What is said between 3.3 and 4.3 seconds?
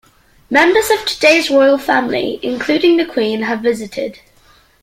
have visited.